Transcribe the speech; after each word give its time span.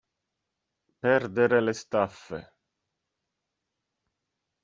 Perdere 1.01 1.59
le 1.61 1.73
staffe. 1.81 2.39